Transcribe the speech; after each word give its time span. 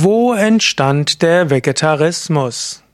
Wo 0.00 0.32
entstand 0.32 1.22
der 1.22 1.50
Vegetarismus? 1.50 2.84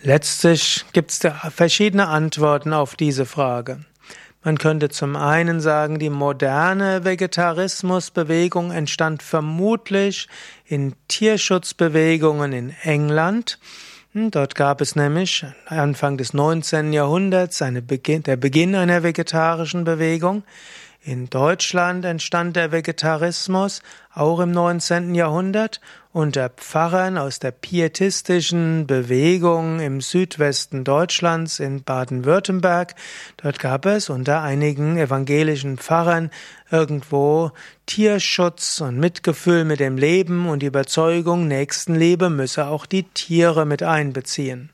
Letztlich 0.00 0.82
gibt 0.94 1.10
es 1.10 1.20
verschiedene 1.54 2.08
Antworten 2.08 2.72
auf 2.72 2.96
diese 2.96 3.26
Frage. 3.26 3.84
Man 4.42 4.56
könnte 4.56 4.88
zum 4.88 5.14
einen 5.14 5.60
sagen, 5.60 5.98
die 5.98 6.08
moderne 6.08 7.04
Vegetarismusbewegung 7.04 8.70
entstand 8.70 9.22
vermutlich 9.22 10.26
in 10.64 10.94
Tierschutzbewegungen 11.08 12.54
in 12.54 12.74
England. 12.82 13.58
Hm, 14.14 14.30
dort 14.30 14.54
gab 14.54 14.80
es 14.80 14.96
nämlich 14.96 15.44
Anfang 15.66 16.16
des 16.16 16.32
19. 16.32 16.94
Jahrhunderts 16.94 17.60
eine 17.60 17.82
Beginn, 17.82 18.22
der 18.22 18.36
Beginn 18.36 18.74
einer 18.74 19.02
vegetarischen 19.02 19.84
Bewegung. 19.84 20.44
In 21.06 21.28
Deutschland 21.28 22.06
entstand 22.06 22.56
der 22.56 22.72
Vegetarismus 22.72 23.82
auch 24.14 24.40
im 24.40 24.52
19. 24.52 25.14
Jahrhundert 25.14 25.82
unter 26.14 26.48
Pfarrern 26.48 27.18
aus 27.18 27.40
der 27.40 27.50
pietistischen 27.50 28.86
Bewegung 28.86 29.80
im 29.80 30.00
Südwesten 30.00 30.82
Deutschlands 30.82 31.60
in 31.60 31.82
Baden-Württemberg. 31.82 32.94
Dort 33.36 33.58
gab 33.58 33.84
es 33.84 34.08
unter 34.08 34.40
einigen 34.40 34.96
evangelischen 34.96 35.76
Pfarrern 35.76 36.30
irgendwo 36.70 37.50
Tierschutz 37.84 38.80
und 38.80 38.98
Mitgefühl 38.98 39.66
mit 39.66 39.80
dem 39.80 39.98
Leben 39.98 40.48
und 40.48 40.60
die 40.60 40.66
Überzeugung, 40.68 41.46
Nächstenliebe 41.46 42.30
müsse 42.30 42.66
auch 42.68 42.86
die 42.86 43.02
Tiere 43.02 43.66
mit 43.66 43.82
einbeziehen. 43.82 44.70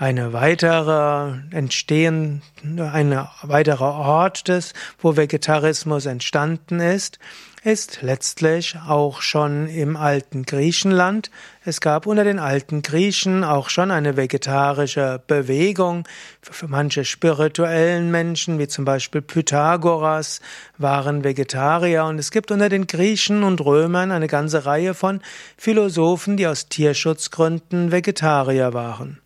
Eine 0.00 0.32
weitere 0.32 1.34
entstehen, 1.50 2.40
eine 2.64 3.28
weitere 3.42 3.84
Ort 3.84 4.48
des, 4.48 4.72
wo 4.98 5.18
Vegetarismus 5.18 6.06
entstanden 6.06 6.80
ist, 6.80 7.18
ist 7.64 8.00
letztlich 8.00 8.78
auch 8.88 9.20
schon 9.20 9.68
im 9.68 9.98
alten 9.98 10.44
Griechenland. 10.44 11.30
Es 11.66 11.82
gab 11.82 12.06
unter 12.06 12.24
den 12.24 12.38
alten 12.38 12.80
Griechen 12.80 13.44
auch 13.44 13.68
schon 13.68 13.90
eine 13.90 14.16
vegetarische 14.16 15.22
Bewegung. 15.26 16.08
Für 16.40 16.66
manche 16.66 17.04
spirituellen 17.04 18.10
Menschen, 18.10 18.58
wie 18.58 18.68
zum 18.68 18.86
Beispiel 18.86 19.20
Pythagoras, 19.20 20.40
waren 20.78 21.24
Vegetarier. 21.24 22.06
Und 22.06 22.18
es 22.18 22.30
gibt 22.30 22.50
unter 22.50 22.70
den 22.70 22.86
Griechen 22.86 23.42
und 23.42 23.60
Römern 23.60 24.12
eine 24.12 24.28
ganze 24.28 24.64
Reihe 24.64 24.94
von 24.94 25.20
Philosophen, 25.58 26.38
die 26.38 26.46
aus 26.46 26.70
Tierschutzgründen 26.70 27.92
Vegetarier 27.92 28.72
waren 28.72 29.20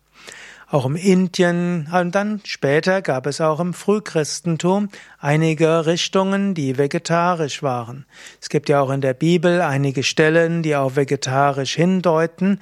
auch 0.75 0.85
im 0.85 0.97
Indien 0.97 1.87
und 1.89 2.13
dann 2.13 2.41
später 2.43 3.01
gab 3.01 3.27
es 3.27 3.39
auch 3.39 3.61
im 3.61 3.73
Frühchristentum 3.73 4.89
einige 5.19 5.85
Richtungen, 5.85 6.53
die 6.53 6.77
vegetarisch 6.77 7.63
waren. 7.63 8.05
Es 8.41 8.49
gibt 8.49 8.67
ja 8.67 8.81
auch 8.81 8.91
in 8.91 8.99
der 8.99 9.13
Bibel 9.13 9.61
einige 9.61 10.03
Stellen, 10.03 10.63
die 10.63 10.75
auf 10.75 10.97
vegetarisch 10.97 11.75
hindeuten. 11.75 12.59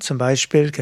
Zum 0.00 0.16
Beispiel 0.16 0.72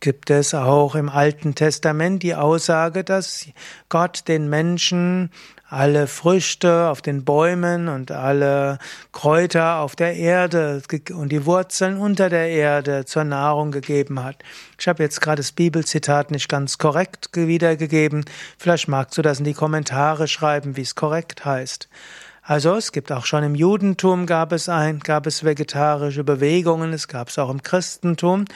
gibt 0.00 0.28
es 0.28 0.52
auch 0.52 0.94
im 0.94 1.08
Alten 1.08 1.54
Testament 1.54 2.22
die 2.22 2.34
Aussage, 2.34 3.02
dass 3.02 3.46
Gott 3.88 4.28
den 4.28 4.50
Menschen 4.50 5.30
alle 5.70 6.08
Früchte 6.08 6.88
auf 6.88 7.00
den 7.00 7.24
Bäumen 7.24 7.88
und 7.88 8.10
alle 8.10 8.78
Kräuter 9.12 9.78
auf 9.78 9.94
der 9.94 10.16
Erde 10.16 10.82
und 11.14 11.30
die 11.30 11.46
Wurzeln 11.46 11.98
unter 11.98 12.28
der 12.28 12.48
Erde 12.48 13.04
zur 13.04 13.22
Nahrung 13.22 13.70
gegeben 13.70 14.22
hat. 14.24 14.36
Ich 14.78 14.88
habe 14.88 15.02
jetzt 15.02 15.20
gerade 15.20 15.40
das 15.40 15.52
Bibelzitat 15.52 16.32
nicht 16.32 16.48
ganz 16.48 16.78
korrekt 16.78 17.30
wiedergegeben. 17.34 18.24
Vielleicht 18.58 18.88
magst 18.88 19.16
du 19.16 19.22
das 19.22 19.38
in 19.38 19.44
die 19.44 19.54
Kommentare 19.54 20.26
schreiben, 20.26 20.76
wie 20.76 20.82
es 20.82 20.96
korrekt 20.96 21.44
heißt. 21.44 21.88
Also 22.42 22.74
es 22.74 22.92
gibt 22.92 23.12
auch 23.12 23.26
schon 23.26 23.44
im 23.44 23.54
Judentum 23.54 24.24
gab 24.24 24.52
es 24.52 24.68
ein, 24.68 25.00
gab 25.00 25.26
es 25.26 25.44
vegetarische 25.44 26.24
Bewegungen, 26.24 26.92
es 26.92 27.06
gab 27.06 27.28
es 27.28 27.38
auch 27.38 27.50
im 27.50 27.62
Christentum 27.62 28.46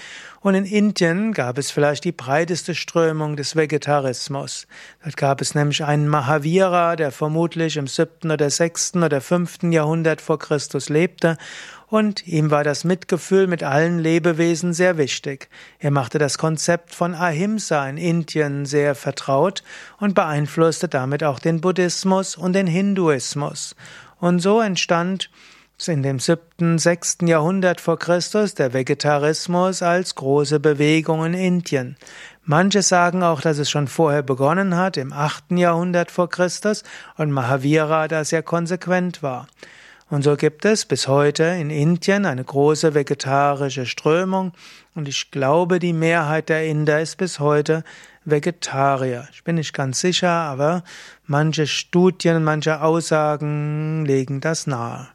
und 0.41 0.55
in 0.55 0.65
Indien 0.65 1.33
gab 1.33 1.59
es 1.59 1.71
vielleicht 1.71 2.05
die 2.05 2.13
breiteste 2.13 2.75
Strömung 2.75 3.37
des 3.37 3.57
Vegetarismus. 3.57 4.67
Dort 5.03 5.17
gab 5.19 5.41
es 5.43 5.55
nämlich 5.55 5.85
einen 5.85 6.09
Mahavira, 6.09 6.97
der 6.97 7.13
vermutlich 7.13 7.77
im 7.77 7.87
siebten 7.87 8.31
oder 8.31 8.49
sechsten 8.49 9.03
oder 9.03 9.21
fünften 9.21 9.71
Jahrhundert 9.71 10.23
vor 10.23 10.39
Christus 10.39 10.89
lebte 10.89 11.37
und 11.95 12.27
ihm 12.27 12.51
war 12.51 12.65
das 12.65 12.83
Mitgefühl 12.83 13.47
mit 13.47 13.63
allen 13.63 14.01
Lebewesen 14.01 14.73
sehr 14.73 14.99
wichtig. 14.99 15.49
Er 15.79 15.93
machte 15.93 16.19
das 16.19 16.39
Konzept 16.39 16.93
von 16.93 17.15
Ahimsa 17.15 17.89
in 17.89 17.99
Indien 17.99 18.67
sehr 18.67 18.97
vertraut 18.97 19.63
und 20.01 20.17
beeinflusste 20.17 20.89
damit 20.89 21.23
auch 21.23 21.39
den 21.39 21.61
Buddhismus 21.61 22.35
und 22.37 22.55
den 22.55 22.67
Hinduismus. 22.67 23.77
Und 24.19 24.41
so 24.41 24.61
entstand 24.61 25.31
in 25.87 26.03
dem 26.03 26.19
siebten, 26.19 26.81
sechsten 26.81 27.29
Jahrhundert 27.29 27.81
vor 27.81 27.97
Christus 27.97 28.57
der 28.57 28.73
Vegetarismus 28.73 29.81
als 29.81 30.17
große 30.17 30.59
Bewegung 30.59 31.25
in 31.25 31.35
Indien. 31.35 31.97
Manche 32.43 32.83
sagen 32.83 33.23
auch, 33.23 33.41
dass 33.41 33.59
es 33.59 33.71
schon 33.71 33.87
vorher 33.87 34.23
begonnen 34.25 34.75
hat, 34.75 34.97
im 34.97 35.13
achten 35.13 35.59
Jahrhundert 35.59 36.11
vor 36.11 36.29
Christus, 36.29 36.83
und 37.17 37.31
Mahavira 37.31 38.09
da 38.09 38.25
sehr 38.25 38.43
konsequent 38.43 39.23
war. 39.23 39.47
Und 40.15 40.23
so 40.23 40.37
gibt 40.37 40.65
es 40.65 40.85
bis 40.85 41.09
heute 41.09 41.43
in 41.43 41.71
Indien 41.71 42.25
eine 42.25 42.45
große 42.45 42.95
vegetarische 42.95 43.85
Strömung 43.85 44.53
und 44.95 45.09
ich 45.09 45.33
glaube, 45.33 45.81
die 45.81 45.93
Mehrheit 45.93 46.51
der 46.51 46.69
Inder 46.69 47.01
ist 47.01 47.17
bis 47.17 47.41
heute 47.41 47.83
Vegetarier. 48.25 49.27
Ich 49.33 49.43
bin 49.43 49.57
nicht 49.57 49.75
ganz 49.75 49.99
sicher, 49.99 50.31
aber 50.31 50.85
manche 51.27 51.67
Studien, 51.67 52.45
manche 52.45 52.81
Aussagen 52.81 54.05
legen 54.07 54.41
das 54.41 54.69
nahe. 54.69 55.09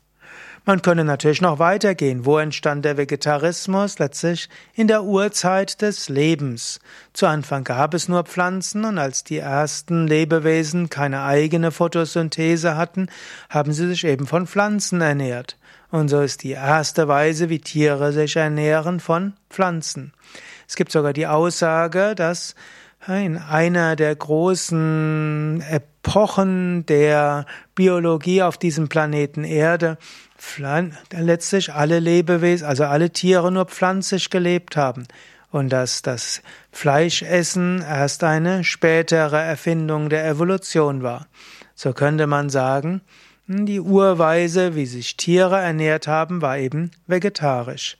Man 0.65 0.81
könne 0.81 1.03
natürlich 1.03 1.41
noch 1.41 1.59
weitergehen. 1.59 2.25
Wo 2.25 2.37
entstand 2.37 2.85
der 2.85 2.97
Vegetarismus? 2.97 3.97
Letztlich 3.99 4.49
in 4.73 4.87
der 4.87 5.03
Urzeit 5.03 5.81
des 5.81 6.09
Lebens. 6.09 6.79
Zu 7.13 7.27
Anfang 7.27 7.63
gab 7.63 7.93
es 7.93 8.07
nur 8.07 8.23
Pflanzen 8.23 8.85
und 8.85 8.97
als 8.97 9.23
die 9.23 9.37
ersten 9.37 10.07
Lebewesen 10.07 10.89
keine 10.89 11.23
eigene 11.23 11.71
Photosynthese 11.71 12.75
hatten, 12.75 13.07
haben 13.49 13.73
sie 13.73 13.87
sich 13.87 14.03
eben 14.05 14.27
von 14.27 14.47
Pflanzen 14.47 15.01
ernährt. 15.01 15.57
Und 15.91 16.09
so 16.09 16.21
ist 16.21 16.43
die 16.43 16.51
erste 16.51 17.07
Weise, 17.07 17.49
wie 17.49 17.59
Tiere 17.59 18.13
sich 18.13 18.35
ernähren, 18.35 18.99
von 18.99 19.33
Pflanzen. 19.49 20.13
Es 20.67 20.75
gibt 20.75 20.91
sogar 20.91 21.13
die 21.13 21.25
Aussage, 21.25 22.13
dass 22.15 22.53
in 23.07 23.37
einer 23.37 23.95
der 23.95 24.15
großen 24.15 25.63
Epochen 26.01 26.85
der 26.85 27.45
Biologie 27.75 28.41
auf 28.41 28.57
diesem 28.57 28.87
Planeten 28.87 29.43
Erde 29.43 29.97
letztlich 31.11 31.73
alle 31.73 31.99
Lebewesen, 31.99 32.65
also 32.65 32.85
alle 32.85 33.11
Tiere 33.11 33.51
nur 33.51 33.65
pflanzlich 33.65 34.29
gelebt 34.29 34.77
haben 34.77 35.05
und 35.51 35.69
dass 35.69 36.01
das 36.01 36.41
Fleischessen 36.71 37.81
erst 37.81 38.23
eine 38.23 38.63
spätere 38.63 39.41
Erfindung 39.41 40.09
der 40.09 40.25
Evolution 40.25 41.03
war. 41.03 41.27
So 41.75 41.93
könnte 41.93 42.27
man 42.27 42.49
sagen, 42.49 43.01
die 43.47 43.79
Urweise, 43.79 44.75
wie 44.75 44.85
sich 44.85 45.17
Tiere 45.17 45.59
ernährt 45.59 46.07
haben, 46.07 46.41
war 46.41 46.57
eben 46.57 46.91
vegetarisch. 47.07 47.97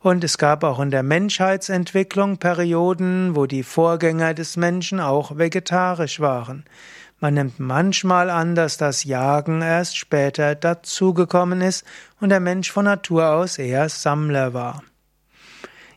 Und 0.00 0.24
es 0.24 0.36
gab 0.36 0.64
auch 0.64 0.80
in 0.80 0.90
der 0.90 1.02
Menschheitsentwicklung 1.02 2.38
Perioden, 2.38 3.36
wo 3.36 3.46
die 3.46 3.62
Vorgänger 3.62 4.34
des 4.34 4.56
Menschen 4.56 5.00
auch 5.00 5.38
vegetarisch 5.38 6.20
waren. 6.20 6.64
Man 7.22 7.34
nimmt 7.34 7.60
manchmal 7.60 8.30
an, 8.30 8.56
dass 8.56 8.78
das 8.78 9.04
Jagen 9.04 9.62
erst 9.62 9.96
später 9.96 10.56
dazugekommen 10.56 11.60
ist 11.60 11.84
und 12.20 12.30
der 12.30 12.40
Mensch 12.40 12.72
von 12.72 12.86
Natur 12.86 13.30
aus 13.30 13.58
eher 13.58 13.88
Sammler 13.88 14.54
war. 14.54 14.82